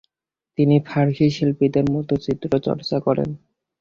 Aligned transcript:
তিনি 0.57 0.75
ফার্সি 0.87 1.27
শিল্পীদের 1.29 1.85
মতো 1.95 2.13
চিত্র 2.25 2.51
চর্চা 2.65 2.97
করেন। 2.99 3.29